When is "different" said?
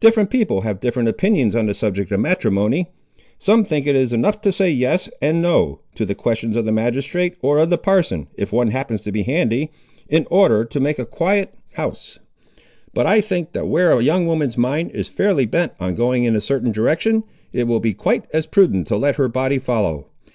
0.00-0.30, 0.80-1.06